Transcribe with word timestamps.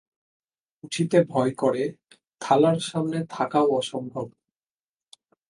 উঠিতে 0.83 1.17
ভয় 1.23 1.51
করে, 1.51 1.83
থালার 2.41 2.77
সামনে 2.81 3.19
থাকাও 3.29 3.67
অসম্ভব। 3.75 4.27